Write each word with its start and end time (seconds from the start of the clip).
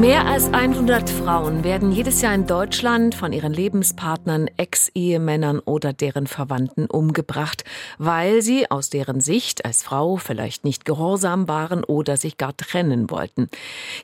Mehr 0.00 0.26
als 0.26 0.52
100 0.52 1.08
Frauen 1.08 1.64
werden 1.64 1.90
jedes 1.90 2.20
Jahr 2.20 2.34
in 2.34 2.46
Deutschland 2.46 3.14
von 3.14 3.32
ihren 3.32 3.54
Lebenspartnern, 3.54 4.46
Ex-Ehemännern 4.58 5.58
oder 5.60 5.94
deren 5.94 6.26
Verwandten 6.26 6.84
umgebracht, 6.84 7.64
weil 7.96 8.42
sie 8.42 8.70
aus 8.70 8.90
deren 8.90 9.22
Sicht 9.22 9.64
als 9.64 9.82
Frau 9.82 10.16
vielleicht 10.16 10.64
nicht 10.64 10.84
gehorsam 10.84 11.48
waren 11.48 11.82
oder 11.82 12.18
sich 12.18 12.36
gar 12.36 12.54
trennen 12.54 13.10
wollten. 13.10 13.48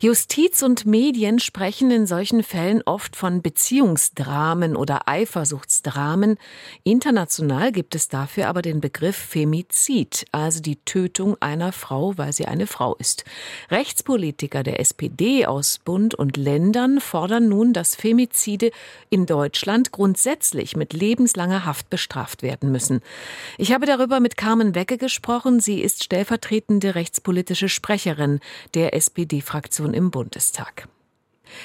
Justiz 0.01 0.63
und 0.63 0.87
Medien 0.87 1.39
sprechen 1.39 1.91
in 1.91 2.07
solchen 2.07 2.43
Fällen 2.43 2.81
oft 2.87 3.15
von 3.15 3.43
Beziehungsdramen 3.43 4.77
oder 4.77 5.09
Eifersuchtsdramen. 5.09 6.39
International 6.85 7.71
gibt 7.71 7.95
es 7.95 8.09
dafür 8.09 8.49
aber 8.49 8.63
den 8.63 8.81
Begriff 8.81 9.17
Femizid, 9.17 10.25
also 10.33 10.63
die 10.63 10.77
Tötung 10.77 11.37
einer 11.41 11.73
Frau, 11.73 12.17
weil 12.17 12.33
sie 12.33 12.47
eine 12.47 12.67
Frau 12.67 12.95
ist. 12.95 13.25
Rechtspolitiker 13.71 14.63
der 14.63 14.81
SPD 14.81 15.45
aus 15.45 15.82
Bund 15.85 16.15
und 16.15 16.37
Ländern 16.37 17.01
fordern 17.01 17.49
nun, 17.49 17.73
dass 17.73 17.95
Femizide 17.95 18.71
in 19.11 19.27
Deutschland 19.27 19.93
grundsätzlich 19.93 20.77
mit 20.77 20.93
lebenslanger 20.93 21.65
Haft 21.65 21.91
bestraft 21.91 22.43
werden 22.43 22.71
müssen. 22.71 23.01
Ich 23.59 23.73
habe 23.73 23.87
darüber 23.87 24.21
mit 24.21 24.37
Carmen 24.37 24.75
Wecke 24.75 24.99
gesprochen. 24.99 25.61
Sie 25.61 25.81
ist 25.81 26.05
stellvertretende 26.05 26.95
rechtspolitische 26.95 27.69
Sprecherin 27.69 28.41
der 28.75 28.95
SPD-Fraktion 28.95 29.95
im 29.95 30.11
Bundestag. 30.11 30.89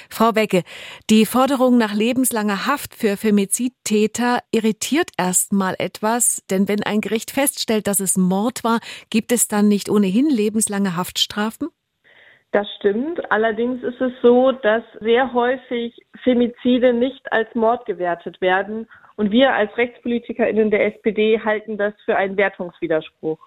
Frau 0.08 0.34
Wecke, 0.34 0.62
die 1.10 1.26
Forderung 1.26 1.78
nach 1.78 1.94
lebenslanger 1.94 2.66
Haft 2.66 2.94
für 2.94 3.16
Femizidtäter 3.16 4.40
irritiert 4.50 5.10
erstmal 5.16 5.74
etwas, 5.78 6.42
denn 6.50 6.68
wenn 6.68 6.82
ein 6.82 7.00
Gericht 7.00 7.30
feststellt, 7.30 7.86
dass 7.86 8.00
es 8.00 8.16
Mord 8.16 8.64
war, 8.64 8.80
gibt 9.10 9.32
es 9.32 9.48
dann 9.48 9.68
nicht 9.68 9.88
ohnehin 9.88 10.28
lebenslange 10.28 10.96
Haftstrafen? 10.96 11.68
Das 12.52 12.66
stimmt. 12.76 13.30
Allerdings 13.30 13.82
ist 13.82 14.00
es 14.00 14.12
so, 14.22 14.52
dass 14.52 14.82
sehr 15.00 15.32
häufig 15.34 15.94
Femizide 16.24 16.94
nicht 16.94 17.30
als 17.30 17.54
Mord 17.54 17.84
gewertet 17.84 18.40
werden. 18.40 18.88
Und 19.16 19.32
wir 19.32 19.52
als 19.52 19.76
RechtspolitikerInnen 19.76 20.70
der 20.70 20.86
SPD 20.86 21.40
halten 21.44 21.76
das 21.76 21.92
für 22.04 22.16
einen 22.16 22.36
Wertungswiderspruch. 22.36 23.38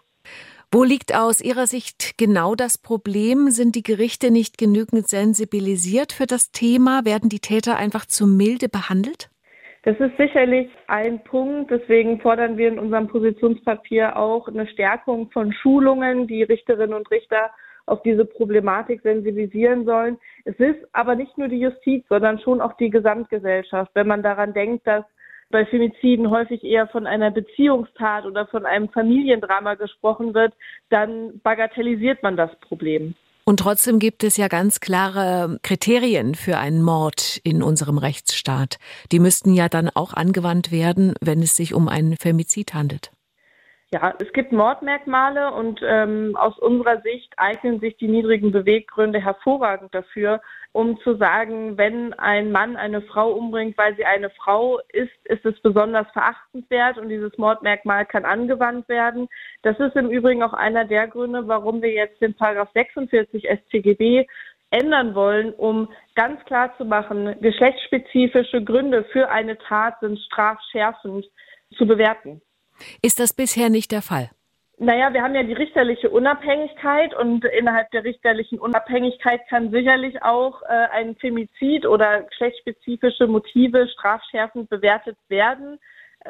Wo 0.72 0.84
liegt 0.84 1.16
aus 1.16 1.42
Ihrer 1.42 1.68
Sicht 1.68 2.18
genau 2.18 2.56
das 2.56 2.78
Problem? 2.78 3.50
Sind 3.50 3.76
die 3.76 3.84
Gerichte 3.84 4.32
nicht 4.32 4.58
genügend 4.58 5.08
sensibilisiert 5.08 6.14
für 6.14 6.28
das 6.28 6.52
Thema? 6.52 7.04
Werden 7.04 7.28
die 7.28 7.40
Täter 7.40 7.78
einfach 7.78 8.06
zu 8.06 8.28
milde 8.28 8.70
behandelt? 8.70 9.30
Das 9.84 10.00
ist 10.00 10.16
sicherlich 10.18 10.70
ein 10.88 11.24
Punkt. 11.24 11.72
Deswegen 11.72 12.22
fordern 12.22 12.56
wir 12.56 12.68
in 12.68 12.78
unserem 12.78 13.08
Positionspapier 13.08 14.16
auch 14.16 14.48
eine 14.48 14.68
Stärkung 14.68 15.32
von 15.32 15.52
Schulungen, 15.52 16.28
die 16.28 16.44
Richterinnen 16.44 16.94
und 16.94 17.10
Richter 17.10 17.50
auf 17.86 18.02
diese 18.04 18.26
Problematik 18.26 19.02
sensibilisieren 19.02 19.86
sollen. 19.86 20.18
Es 20.46 20.56
ist 20.60 20.80
aber 20.94 21.16
nicht 21.16 21.38
nur 21.38 21.48
die 21.48 21.60
Justiz, 21.60 22.06
sondern 22.10 22.40
schon 22.40 22.62
auch 22.62 22.74
die 22.78 22.90
Gesamtgesellschaft. 22.90 23.92
Wenn 23.94 24.08
man 24.08 24.24
daran 24.24 24.54
denkt, 24.54 24.88
dass 24.88 25.04
bei 25.50 25.66
Femiziden 25.66 26.30
häufig 26.30 26.64
eher 26.64 26.88
von 26.88 27.06
einer 27.06 27.30
Beziehungstat 27.30 28.26
oder 28.26 28.48
von 28.48 28.66
einem 28.66 28.90
Familiendrama 28.90 29.76
gesprochen 29.76 30.34
wird, 30.34 30.54
dann 30.90 31.40
bagatellisiert 31.44 32.24
man 32.24 32.38
das 32.38 32.52
Problem. 32.62 33.16
Und 33.44 33.60
trotzdem 33.60 34.00
gibt 34.00 34.24
es 34.24 34.38
ja 34.38 34.48
ganz 34.48 34.80
klare 34.80 35.60
Kriterien 35.64 36.36
für 36.36 36.58
einen 36.58 36.84
Mord 36.84 37.42
in 37.44 37.64
unserem 37.64 37.98
Rechtsstaat. 37.98 38.78
Die 39.12 39.20
müssten 39.20 39.54
ja 39.54 39.68
dann 39.68 39.90
auch 39.90 40.14
angewandt 40.14 40.72
werden, 40.72 41.16
wenn 41.22 41.42
es 41.42 41.56
sich 41.56 41.74
um 41.74 41.90
einen 41.90 42.16
Femizid 42.18 42.74
handelt. 42.74 43.12
Ja, 43.94 44.14
es 44.20 44.32
gibt 44.32 44.54
Mordmerkmale 44.54 45.52
und 45.52 45.82
ähm, 45.84 46.38
aus 46.38 46.58
unserer 46.60 47.02
Sicht 47.02 47.34
eignen 47.36 47.82
sich 47.82 47.98
die 47.98 48.08
niedrigen 48.08 48.54
Beweggründe 48.54 49.20
hervorragend 49.20 49.94
dafür, 49.94 50.40
um 50.72 50.98
zu 51.02 51.18
sagen, 51.18 51.78
wenn 51.78 52.14
ein 52.14 52.54
Mann 52.54 52.78
eine 52.78 53.02
Frau 53.02 53.34
umbringt, 53.34 53.78
weil 53.78 53.94
sie 53.98 54.06
eine 54.06 54.30
Frau 54.30 54.80
ist, 54.94 55.12
ist 55.26 55.46
es 55.46 55.60
besonders 55.60 56.10
verachtenswert 56.12 57.00
und 57.00 57.10
dieses 57.10 57.38
Mordmerkmal 57.38 58.06
kann 58.06 58.24
angewandt 58.24 58.88
werden. 58.88 59.28
Das 59.62 59.78
ist 59.78 59.98
im 59.98 60.10
Übrigen 60.10 60.42
auch 60.42 60.54
einer 60.54 60.86
der 60.86 61.10
Gründe, 61.10 61.46
warum 61.50 61.82
wir 61.82 61.92
jetzt 61.92 62.22
den 62.22 62.34
Paragraph 62.34 62.72
46 62.74 63.46
StGB 63.46 64.26
ändern 64.70 65.16
wollen, 65.16 65.54
um 65.54 65.90
ganz 66.16 66.42
klar 66.46 66.74
zu 66.78 66.86
machen, 66.86 67.36
geschlechtsspezifische 67.42 68.64
Gründe 68.64 69.04
für 69.12 69.30
eine 69.30 69.58
Tat 69.58 70.00
sind 70.00 70.18
strafschärfend 70.18 71.26
zu 71.78 71.86
bewerten. 71.86 72.42
Ist 73.02 73.20
das 73.20 73.34
bisher 73.34 73.70
nicht 73.70 73.92
der 73.92 74.02
Fall? 74.02 74.30
Naja, 74.84 75.14
wir 75.14 75.22
haben 75.22 75.36
ja 75.36 75.44
die 75.44 75.54
richterliche 75.54 76.10
Unabhängigkeit 76.10 77.14
und 77.14 77.46
innerhalb 77.46 77.92
der 77.92 78.04
richterlichen 78.04 78.58
Unabhängigkeit 78.58 79.42
kann 79.48 79.70
sicherlich 79.70 80.24
auch 80.24 80.64
äh, 80.64 80.88
ein 80.92 81.16
Femizid 81.18 81.86
oder 81.86 82.24
geschlechtsspezifische 82.24 83.28
Motive 83.28 83.88
strafschärfend 83.90 84.72
bewertet 84.72 85.18
werden. 85.28 85.78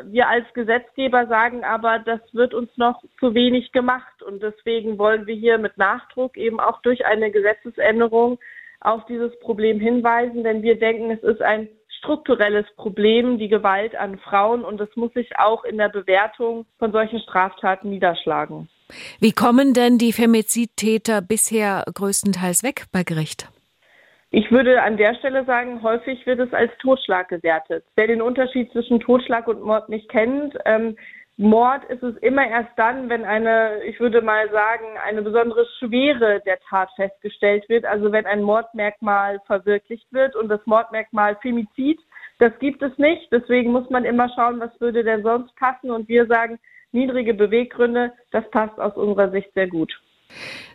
Wir 0.04 0.28
als 0.28 0.46
Gesetzgeber 0.54 1.28
sagen 1.28 1.64
aber, 1.64 2.00
das 2.00 2.20
wird 2.34 2.54
uns 2.54 2.70
noch 2.76 3.02
zu 3.22 3.34
wenig 3.34 3.72
gemacht 3.72 4.22
und 4.22 4.44
deswegen 4.44 4.98
wollen 4.98 5.28
wir 5.28 5.36
hier 5.36 5.58
mit 5.58 5.78
Nachdruck 5.78 6.36
eben 6.36 6.60
auch 6.60 6.82
durch 6.82 7.06
eine 7.06 7.32
Gesetzesänderung 7.32 8.38
auf 8.82 9.06
dieses 9.06 9.38
Problem 9.40 9.80
hinweisen, 9.80 10.44
denn 10.44 10.62
wir 10.62 10.78
denken, 10.78 11.12
es 11.12 11.24
ist 11.24 11.42
ein 11.42 11.70
strukturelles 12.02 12.66
Problem, 12.76 13.38
die 13.38 13.48
Gewalt 13.48 13.96
an 13.96 14.18
Frauen 14.18 14.66
und 14.66 14.80
das 14.80 14.90
muss 14.96 15.14
sich 15.14 15.38
auch 15.38 15.64
in 15.64 15.78
der 15.78 15.90
Bewertung 15.90 16.66
von 16.80 16.92
solchen 16.92 17.20
Straftaten 17.20 17.90
niederschlagen. 17.90 18.68
Wie 19.20 19.32
kommen 19.32 19.74
denn 19.74 19.98
die 19.98 20.12
Femizidtäter 20.12 21.22
bisher 21.22 21.86
größtenteils 21.94 22.64
weg 22.64 22.86
bei 22.92 23.04
Gericht? 23.04 23.48
Ich 24.32 24.50
würde 24.50 24.82
an 24.82 24.98
der 24.98 25.14
Stelle 25.16 25.44
sagen, 25.46 25.84
häufig 25.84 26.26
wird 26.26 26.40
es 26.40 26.54
als 26.54 26.72
Totschlag 26.80 27.28
gewertet. 27.28 27.84
Wer 27.96 28.08
den 28.08 28.22
Unterschied 28.22 28.72
zwischen 28.72 29.02
Totschlag 29.02 29.48
und 29.48 29.62
Mord 29.62 29.90
nicht 29.90 30.10
kennt, 30.10 30.58
ähm, 30.66 30.96
Mord 31.38 31.84
ist 31.86 32.04
es 32.04 32.16
immer 32.18 32.48
erst 32.48 32.72
dann, 32.78 33.10
wenn 33.10 33.24
eine, 33.24 33.84
ich 33.86 34.00
würde 34.00 34.22
mal 34.22 34.50
sagen, 34.52 34.86
eine 35.06 35.22
besondere 35.22 35.66
Schwere 35.80 36.42
der 36.46 36.60
Tat 36.70 36.90
festgestellt 36.96 37.68
wird. 37.70 37.86
Also 37.86 38.12
wenn 38.12 38.26
ein 38.26 38.44
Mordmerkmal 38.44 39.40
verwirklicht 39.48 40.12
wird 40.12 40.36
und 40.36 40.50
das 40.50 40.64
Mordmerkmal 40.66 41.36
Femizid, 41.42 42.00
das 42.40 42.52
gibt 42.60 42.82
es 42.82 42.96
nicht. 42.98 43.32
Deswegen 43.32 43.72
muss 43.72 43.90
man 43.90 44.06
immer 44.06 44.30
schauen, 44.36 44.60
was 44.60 44.72
würde 44.80 45.04
denn 45.04 45.24
sonst 45.24 45.56
passen. 45.56 45.90
Und 45.90 46.08
wir 46.08 46.28
sagen, 46.28 46.60
niedrige 46.92 47.34
Beweggründe, 47.34 48.12
das 48.32 48.50
passt 48.52 48.80
aus 48.80 48.96
unserer 48.96 49.32
Sicht 49.32 49.54
sehr 49.54 49.68
gut. 49.68 49.92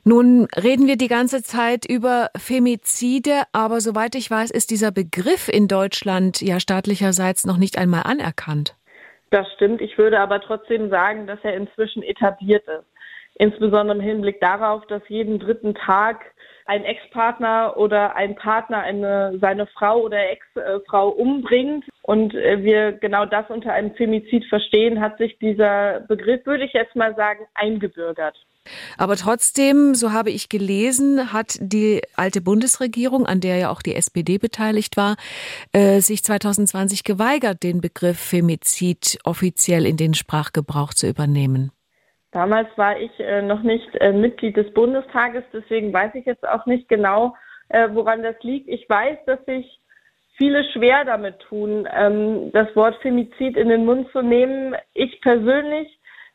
Nun 0.04 0.46
reden 0.56 0.86
wir 0.86 0.96
die 0.96 1.08
ganze 1.08 1.42
Zeit 1.42 1.86
über 1.88 2.30
Femizide, 2.36 3.42
aber 3.52 3.80
soweit 3.80 4.14
ich 4.14 4.30
weiß, 4.30 4.50
ist 4.50 4.70
dieser 4.70 4.92
Begriff 4.92 5.48
in 5.48 5.66
Deutschland 5.66 6.40
ja 6.40 6.60
staatlicherseits 6.60 7.46
noch 7.46 7.56
nicht 7.56 7.78
einmal 7.78 8.02
anerkannt. 8.04 8.76
Das 9.36 9.52
stimmt. 9.52 9.82
Ich 9.82 9.98
würde 9.98 10.18
aber 10.18 10.40
trotzdem 10.40 10.88
sagen, 10.88 11.26
dass 11.26 11.38
er 11.42 11.54
inzwischen 11.54 12.02
etabliert 12.02 12.66
ist. 12.66 12.86
Insbesondere 13.34 13.98
im 13.98 14.02
Hinblick 14.02 14.40
darauf, 14.40 14.86
dass 14.86 15.06
jeden 15.10 15.38
dritten 15.38 15.74
Tag 15.74 16.24
ein 16.64 16.86
Ex-Partner 16.86 17.76
oder 17.76 18.16
ein 18.16 18.34
Partner 18.34 18.78
eine, 18.78 19.36
seine 19.38 19.66
Frau 19.66 20.00
oder 20.00 20.30
Ex-Frau 20.30 21.10
umbringt 21.10 21.84
und 22.00 22.34
äh, 22.34 22.64
wir 22.64 22.92
genau 22.92 23.26
das 23.26 23.50
unter 23.50 23.74
einem 23.74 23.94
Femizid 23.94 24.46
verstehen, 24.46 25.02
hat 25.02 25.18
sich 25.18 25.38
dieser 25.38 26.00
Begriff, 26.08 26.46
würde 26.46 26.64
ich 26.64 26.72
jetzt 26.72 26.96
mal 26.96 27.14
sagen, 27.14 27.44
eingebürgert. 27.52 28.42
Aber 28.98 29.16
trotzdem, 29.16 29.94
so 29.94 30.12
habe 30.12 30.30
ich 30.30 30.48
gelesen, 30.48 31.32
hat 31.32 31.58
die 31.60 32.02
alte 32.16 32.40
Bundesregierung, 32.40 33.26
an 33.26 33.40
der 33.40 33.56
ja 33.56 33.70
auch 33.70 33.82
die 33.82 33.94
SPD 33.94 34.38
beteiligt 34.38 34.96
war, 34.96 35.16
äh, 35.72 36.00
sich 36.00 36.22
2020 36.22 37.04
geweigert, 37.04 37.62
den 37.62 37.80
Begriff 37.80 38.18
Femizid 38.18 39.18
offiziell 39.24 39.86
in 39.86 39.96
den 39.96 40.14
Sprachgebrauch 40.14 40.94
zu 40.94 41.08
übernehmen. 41.08 41.72
Damals 42.32 42.68
war 42.76 42.98
ich 42.98 43.12
äh, 43.18 43.42
noch 43.42 43.62
nicht 43.62 43.88
äh, 44.00 44.12
Mitglied 44.12 44.56
des 44.56 44.72
Bundestages, 44.74 45.44
deswegen 45.52 45.92
weiß 45.92 46.14
ich 46.14 46.26
jetzt 46.26 46.46
auch 46.46 46.66
nicht 46.66 46.88
genau, 46.88 47.34
woran 47.68 48.22
das 48.22 48.36
liegt. 48.42 48.68
Ich 48.68 48.88
weiß, 48.88 49.18
dass 49.26 49.44
sich 49.44 49.80
viele 50.36 50.64
schwer 50.72 51.04
damit 51.04 51.38
tun, 51.40 51.88
ähm, 51.92 52.50
das 52.52 52.74
Wort 52.76 52.96
Femizid 53.02 53.56
in 53.56 53.68
den 53.68 53.84
Mund 53.84 54.08
zu 54.12 54.22
nehmen. 54.22 54.74
Ich 54.94 55.20
persönlich 55.20 55.88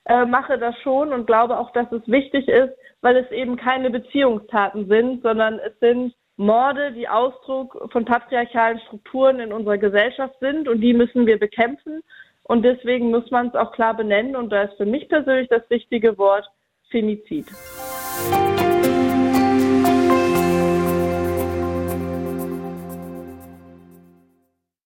äh, 0.06 0.25
mache 0.25 0.57
das 0.57 0.75
schon 0.81 1.13
und 1.13 1.27
glaube 1.27 1.57
auch, 1.57 1.71
dass 1.74 1.92
es 1.92 2.07
wichtig 2.07 2.48
ist, 2.48 2.74
weil 3.01 3.18
es 3.18 3.30
eben 3.31 3.56
keine 3.56 3.89
Beziehungstaten 3.89 4.88
sind, 4.88 5.21
sondern 5.21 5.59
es 5.59 5.77
sind 5.80 6.13
Morde, 6.38 6.92
die 6.94 7.07
Ausdruck 7.07 7.89
von 7.92 8.06
patriarchalen 8.06 8.80
Strukturen 8.88 9.39
in 9.39 9.53
unserer 9.53 9.77
Gesellschaft 9.77 10.36
sind 10.39 10.68
und 10.68 10.81
die 10.81 10.94
müssen 10.94 11.27
wir 11.27 11.38
bekämpfen. 11.38 12.01
Und 12.44 12.63
deswegen 12.63 13.12
muss 13.12 13.30
man 13.30 13.50
es 13.50 13.56
auch 13.56 13.71
klar 13.74 13.95
benennen. 13.95 14.36
Und 14.36 14.50
da 14.50 14.63
ist 14.63 14.77
für 14.77 14.86
mich 14.86 15.07
persönlich 15.07 15.50
das 15.50 15.62
richtige 15.69 16.18
Wort 16.18 16.50
Femizid. 16.89 17.45
Musik 17.51 18.90